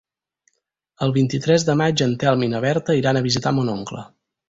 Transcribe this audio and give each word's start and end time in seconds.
El 1.09 1.13
vint-i-tres 1.17 1.67
de 1.69 1.77
maig 1.83 2.03
en 2.09 2.17
Telm 2.25 2.49
i 2.49 2.53
na 2.57 2.65
Berta 2.67 2.99
iran 3.05 3.21
a 3.21 3.27
visitar 3.31 3.57
mon 3.61 3.75
oncle. 3.81 4.09